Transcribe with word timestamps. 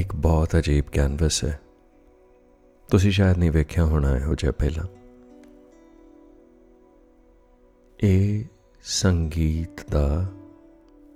ਇੱਕ 0.00 0.14
ਬਹੁਤ 0.14 0.56
ਅਜੀਬ 0.56 0.84
ਕੈਨਵਸ 0.92 1.44
ਹੈ। 1.44 1.60
ਤੁਸੀਂ 2.90 3.10
ਸ਼ਾਇਦ 3.10 3.38
ਨਹੀਂ 3.38 3.50
ਵੇਖਿਆ 3.50 3.84
ਹੋਣਾ 3.84 4.16
ਇਹੋ 4.16 4.34
ਜਿਹਾ 4.34 4.52
ਪਹਿਲਾਂ। 4.52 4.84
ਇਹ 8.02 8.44
ਸੰਗੀਤ 8.82 9.90
ਦਾ 9.90 10.32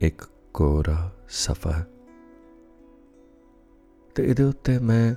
ਇੱਕ 0.01 0.23
ਕੋਰਾ 0.55 1.13
ਸਫਾ 1.29 1.85
ਤੇ 4.15 4.31
ਇਹਦੇ 4.31 4.43
ਉੱਤੇ 4.43 4.79
ਮੈਂ 4.79 5.15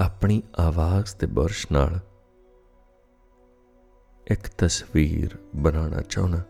ਆਪਣੀ 0.00 0.42
ਆਵਾਜ਼ 0.58 1.16
ਤੇ 1.16 1.26
ਬੁਰਸ਼ 1.26 1.66
ਨਾਲ 1.72 2.00
ਇੱਕ 4.30 4.48
ਤਸਵੀਰ 4.58 5.38
ਬਣਾਉਣਾ 5.56 6.00
ਚਾਹੁੰਦਾ। 6.00 6.42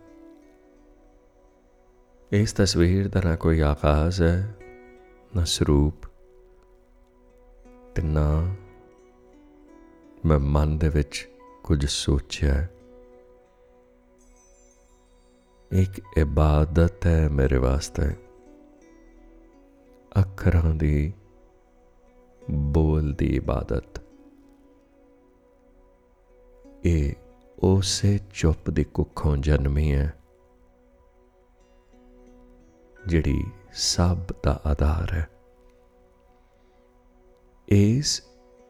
ਇਸ 2.33 2.53
ਤਸਵੀਰ 2.53 3.09
ਦਾ 3.09 3.21
ਨਾ 3.25 3.37
ਕੋਈ 3.37 3.61
ਆਗਾਜ਼ 3.61 4.23
ਹੈ, 4.23 4.57
ਨਾ 5.37 5.45
ਸਰੂਪ। 5.45 6.10
ਤੇ 7.95 8.03
ਨਾ 8.03 8.55
ਮੈਂ 10.27 10.39
ਮਨ 10.39 10.79
ਦੇ 10.79 10.89
ਵਿੱਚ 10.89 11.29
ਕੁਝ 11.65 11.87
ਸੋਚਿਆ 11.87 12.67
ਇੱਕ 15.73 16.01
ਇਬਾਦਤ 16.19 17.07
ਹੈ 17.07 17.29
ਮੇਰੇ 17.29 17.59
ਵਾਸਤੇ। 17.59 18.11
ਅੱਖਰਾਂ 20.21 20.75
ਦੀ, 20.75 21.13
ਬੋਲ 22.51 23.13
ਦੀ 23.13 23.37
ਇਬਾਦਤ। 23.37 24.01
ਇਹ 26.85 27.13
ਉਸੇ 27.63 28.19
ਚੁੱਪ 28.35 28.71
ਦੀ 28.71 28.85
ਕੁੱਖੋਂ 28.85 29.37
ਜਨਮੀ 29.37 29.93
ਹੈ, 29.93 30.15
ਜਿਹੜੀ 33.07 33.45
ਸਭ 33.73 34.19
ਦਾ 34.45 34.61
ਆਧਾਰ 34.67 35.13
ਹੈ। 35.13 35.30
ਇਸ 37.73 38.23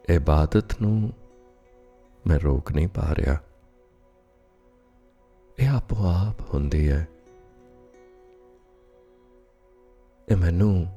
ਇਬਾਦਤ 0.09 0.81
ਨੂੰ 0.81 1.13
ਮੈਂ 2.27 2.39
ਰੋਕ 2.39 2.71
ਨਹੀਂ 2.71 2.87
ਪਾ 2.87 3.15
ਰਿਹਾ। 3.15 3.37
ਇਹ 5.59 5.69
ਆਪੋ 5.69 5.95
ਆਪ 5.95 6.53
ਹੁੰਦੀ 6.53 6.89
ਹੈ 6.89 7.07
ਇਹ 10.29 10.35
ਮੈਨੂੰ 10.37 10.87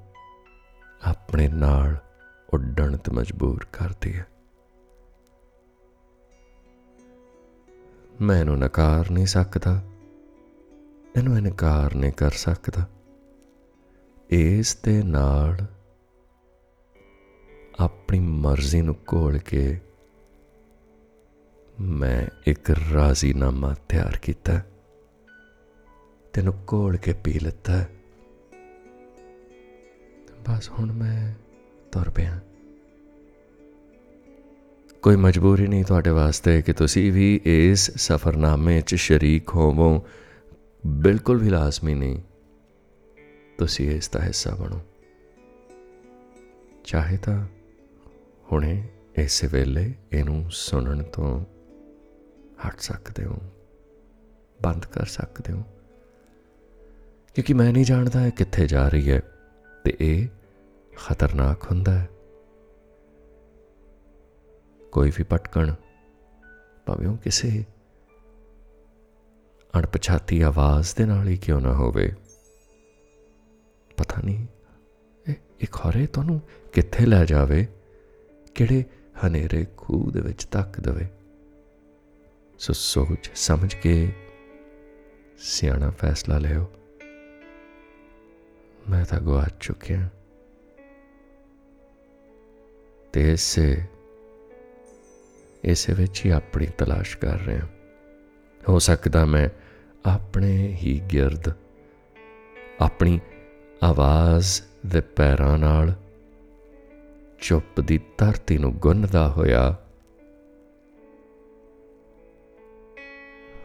ਆਪਣੇ 1.04 1.48
ਨਾਲ 1.48 1.96
ਉੱਡਣ 2.54 2.96
ਤੇ 2.96 3.12
ਮਜਬੂਰ 3.12 3.66
ਕਰਦੀ 3.72 4.18
ਹੈ 4.18 4.26
ਮੈਂ 8.20 8.40
ਇਹਨੂੰ 8.40 8.58
ਨਕਾਰ 8.58 9.10
ਨਹੀਂ 9.10 9.26
ਸਕਦਾ। 9.26 9.82
ਇਹਨੂੰ 11.16 11.38
ਇਨਕਾਰ 11.38 11.94
ਨਹੀਂ 11.94 12.12
ਕਰ 12.12 12.30
ਸਕਦਾ। 12.30 12.86
ਇਸ 14.30 14.76
ਦੇ 14.76 15.02
ਨਾਲ 15.02 15.56
ਆਪਣੀ 17.80 18.18
ਮਰਜ਼ੀ 18.18 18.82
ਨੂੰ 18.82 18.96
ਘੋਲ 19.14 19.38
ਕੇ 19.38 19.80
ਮੈਂ 21.80 22.26
ਇੱਕ 22.46 22.70
ਰਾਜ਼ੀਨਾਮਾ 22.70 23.74
ਤਿਆਰ 23.88 24.16
ਕੀਤਾ। 24.16 24.62
ਤੈਨੂੰ 26.32 26.54
ਘੋਲ 26.72 26.96
ਕੇ 26.96 27.12
ਪੀ 27.12 27.32
ਲਿੱਤਾ। 27.32 27.84
ਬਸ 30.48 30.70
ਹੁਣ 30.70 30.92
ਮੈਂ 30.92 31.34
ਤੁਰ 31.92 32.10
ਪਿਆ। 32.10 32.40
ਕੋਈ 35.02 35.16
ਮਜਬੂਰੀ 35.16 35.66
ਨਹੀਂ 35.66 35.84
ਤੁਹਾਡੇ 35.84 36.10
ਵਾਸਤੇ 36.10 36.62
ਕਿ 36.62 36.72
ਤੁਸੀਂ 36.72 37.12
ਵੀ 37.12 37.40
ਇਸ 37.44 37.90
ਸਫ਼ਰਨਾਮੇ 37.90 38.80
'ਚ 38.80 38.94
ਸ਼ਰੀਕ 38.94 39.54
ਹੋਵੋ। 39.54 40.06
ਬਿਲਕੁਲ 40.86 41.36
ਵੀ 41.36 41.50
ਲਾਜ਼ਮੀ 41.50 41.94
ਨਹੀਂ। 41.94 42.22
ਤੁਸੀਂ 43.58 43.90
ਇਸ 43.90 44.08
ਦਾ 44.08 44.20
ਹਿੱਸਾ 44.22 44.54
ਬਣੋ। 44.54 44.80
ਚਾਹੇ 46.84 47.16
ਤਾਂ 47.16 47.46
ਹੁਣੇ 48.54 48.88
ਇਸੇ 49.16 49.46
ਵੇਲੇ 49.46 49.94
ਇਹਨੂੰ 50.12 50.50
ਸੁਣਨ 50.50 51.02
ਤੋਂ 51.02 51.44
ਹਟ 52.68 52.80
ਸਕਦੇ 52.80 53.24
ਹੋ, 53.24 53.38
ਬੰਦ 54.62 54.86
ਕਰ 54.86 55.04
ਸਕਦੇ 55.04 55.52
ਹੋ। 55.52 55.62
ਕਿਉਂਕਿ 57.34 57.54
ਮੈਂ 57.54 57.72
ਨਹੀਂ 57.72 57.84
ਜਾਣਦਾ 57.84 58.26
ਇਹ 58.26 58.32
ਕਿੱਥੇ 58.32 58.66
ਜਾ 58.66 58.88
ਰਹੀ 58.88 59.10
ਹੈ 59.10 59.20
ਤੇ 59.84 59.96
ਇਹ 60.00 60.28
ਖਤਰਨਾਕ 60.96 61.64
ਹੁੰਦਾ 61.64 61.98
ਹੈ। 61.98 62.08
ਕੋਈ 64.92 65.12
ਵੀ 65.18 65.24
ਪਟਕਣ, 65.24 65.74
ਭਾਵੇਂ 66.86 67.08
ਉਹ 67.08 67.16
ਕਿਸੇ 67.16 67.64
ਅਣਪਛਾਤੀ 69.78 70.42
ਆਵਾਜ਼ 70.42 70.96
ਦੇ 70.96 71.06
ਨਾਲ 71.06 71.28
ਹੀ 71.28 71.36
ਕਿਉਂ 71.36 71.60
ਨਾ 71.60 71.74
ਹੋਵੇ। 71.74 72.12
ਪਤਾ 73.96 74.22
ਨਹੀਂ, 74.24 74.46
ਇਹ 75.28 75.34
ਇੱਕ 75.60 75.76
ਹੋਰੇ 75.76 76.06
ਤੁਹਾਨੂੰ 76.06 76.40
ਕਿੱਥੇ 76.72 77.06
ਲੈ 77.06 77.24
ਜਾਵੇ? 77.24 77.66
ਕਿਹੜੇ 78.54 78.84
ਹਨੇਰੇ 79.26 79.66
ਖੂਹ 79.76 80.10
ਦੇ 80.10 80.20
ਵਿੱਚ 80.20 80.44
ਤੱਕ 80.44 80.80
ਦੇਵੇ? 80.80 81.06
ਸੋ 82.58 82.72
ਸੋਚ 82.72 83.30
ਸਮਝ 83.34 83.74
ਕੇ 83.74 84.12
ਸਿਆਣਾ 85.38 85.90
ਫੈਸਲਾ 85.90 86.38
ਲਿਓ। 86.38 86.72
ਮੈਂ 88.90 89.04
ਤਾਂ 89.04 89.20
ਗਵਾ 89.20 89.46
ਚੁੱਕਿਆ। 89.60 90.08
ਤੇ 93.12 93.32
ਇਸੇ 93.32 93.82
ਇਸੇ 95.64 95.92
ਵਿੱਚ 95.92 96.24
ਹੀ 96.26 96.30
ਆਪਣੀ 96.30 96.66
ਤਲਾਸ਼ 96.66 97.18
ਕਰ 97.18 97.40
ਰਿਹਾ 97.40 97.68
ਹੋ 98.68 98.78
ਸਕਦਾ 98.78 99.24
ਮੈਂ 99.24 99.48
ਆਪਣੇ 100.06 100.56
ਹੀ 100.56 101.02
ਗਿਰਦ, 101.12 101.52
ਆਪਣੀ 102.80 103.20
ਆਵਾਜ਼ 103.82 104.62
ਦੇ 104.86 105.00
ਪੈਰਾਂ 105.00 105.58
ਨਾਲ 105.58 105.94
ਚੁੱਪ 107.44 107.80
ਦੀ 107.80 108.00
ਧਰਤੀ 108.18 108.58
ਨੂੰ 108.58 108.72
ਗੁੰਨਦਾ 108.72 109.28
ਹੋਇਆ। 109.28 109.78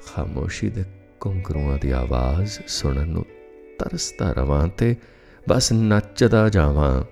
ਖਾਮੋਸ਼ੀ 0.05 0.69
ਦੇ 0.69 0.83
ਕੁੰਗਰੂਆਂ 1.19 1.77
ਦੀ 1.77 1.91
ਆਵਾਜ਼ 1.91 2.59
ਸੁਣਨ 2.67 3.07
ਨੂੰ 3.07 3.25
ਤਰਸਦਾ 3.79 4.31
ਰਵਾਂ 4.31 4.67
ਤੇ 4.67 4.95
ਬਸ 5.49 5.71
ਨੱਚਦਾ 5.71 6.49
ਜਾਵਾਂ। 6.49 7.03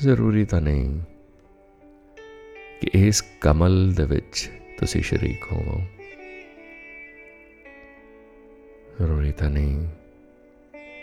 ਜ਼ਰੂਰੀ 0.00 0.44
ਤਾਂ 0.44 0.60
ਨਹੀਂ 0.60 1.00
ਕਿ 2.80 2.90
ਇਸ 2.94 3.24
ਕਮਲ 3.40 3.92
ਦੇ 3.92 4.06
ਵਿੱਚ 4.06 4.50
ਤੁਸੀਂ 4.78 5.02
ਸ਼ਰੀਕ 5.02 5.52
ਹੋਵੋ। 5.52 5.82
ਜ਼ਰੂਰੀ 8.98 9.32
ਤਾਂ 9.32 9.50
ਨਹੀਂ। 9.50 9.88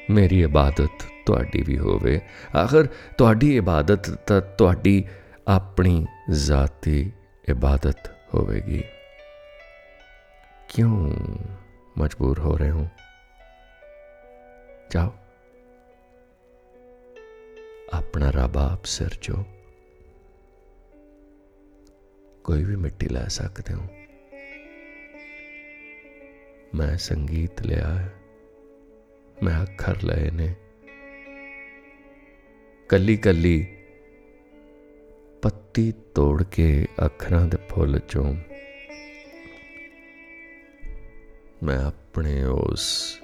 ਮੇਰੀ 0.09 0.43
ਇਬਾਦਤ 0.43 1.16
ਤੁਹਾਡੀ 1.27 1.63
ਵੀ 1.67 1.77
ਹੋਵੇ। 1.77 2.21
ਆਖਰ 2.57 2.88
ਤੁਹਾਡੀ 3.17 3.57
ਇਬਾਦਤ 3.57 4.09
ਤਾਂ 4.09 4.41
ਤੁਹਾਡੀ 4.41 5.05
ਆਪਣੀ 5.47 6.05
ਜ਼ਾਤੀ 6.31 7.11
ਇਬਾਦਤ 7.49 8.11
ਹੋਵੇਗੀ। 8.33 8.83
ਕਿਉਂ 10.69 11.13
ਮਜਬੂਰ 11.97 12.39
ਹੋ 12.39 12.57
ਰਹੇ 12.57 12.69
ਹੋ? 12.69 12.88
ਜਾਓ। 14.91 15.13
ਆਪਣਾ 17.94 18.29
ਰੱਬ 18.29 18.57
ਆਪ 18.57 18.85
ਸਿਰਜੋ 18.85 19.44
ਕੋਈ 22.44 22.63
ਵੀ 22.63 22.75
ਮਿੱਟੀ 22.75 23.07
ਲੈ 23.07 23.27
ਸਕਦੇ 23.27 23.73
ਹੋ। 23.73 23.88
ਮੈਂ 26.75 26.97
ਸੰਗੀਤ 26.97 27.61
ਲਿਆ 27.61 28.09
ਮੈਂ 29.44 29.63
ਅੱਖਰ 29.63 29.95
ਲਏ 30.03 30.31
ਨੇ। 30.31 30.55
ਕੱਲੀ 32.89 33.17
ਕੱਲੀ 33.17 33.67
ਪੱਤੀ 35.41 35.93
ਤੋੜ 36.15 36.43
ਕੇ 36.43 36.87
ਅੱਖਰਾਂ 37.05 37.47
ਦੇ 37.47 37.57
ਫੁੱਲ 37.69 37.99
ਚੋਂ 37.99 38.35
ਮੈਂ 41.63 41.77
ਆਪਣੇ 41.77 42.43
ਉਸ 42.43 43.19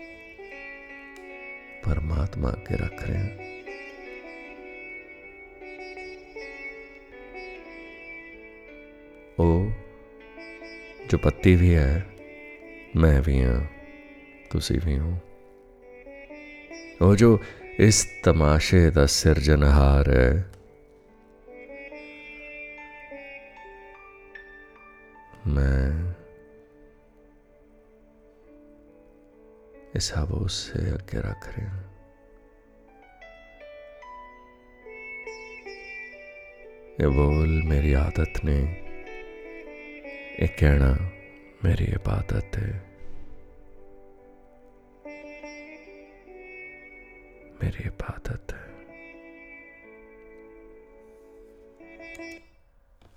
ਪਰਮਾਤਮਾ 1.83 2.51
ਕੇ 2.51 2.75
ਰੱਖ 2.75 3.07
ਰਿਹਾ। 3.07 3.29
ਉਹ 9.39 9.71
ਜੋ 11.09 11.17
ਪੱਤੀ 11.17 11.55
ਵੀ 11.55 11.75
ਹੈ, 11.75 12.05
ਮੈਂ 12.95 13.21
ਵੀ 13.21 13.43
ਹਾਂ, 13.43 13.61
ਤੁਸੀਂ 14.49 14.79
ਵੀ 14.85 14.99
ਹੋ। 14.99 15.17
वो 17.01 17.15
जो 17.15 17.39
इस 17.79 18.23
तमाशे 18.23 18.91
का 18.91 19.05
सिरजनहार 19.05 20.09
है। 20.09 20.53
मैं 25.47 26.15
इस 29.95 30.13
हवा 30.15 30.47
से 30.47 30.89
अगे 30.89 31.17
रख 31.17 31.47
रहे 31.47 31.67
हैं। 31.67 31.93
ये 37.01 37.07
बोल 37.07 37.61
मेरी 37.65 37.93
आदत 37.93 38.33
ने 38.45 38.59
ये 40.41 40.47
कहना 40.47 41.11
मेरी 41.65 41.85
इबादत 41.85 42.51
है। 42.55 42.93
sorry 47.73 47.87
about 47.87 48.23
that. 48.23 48.72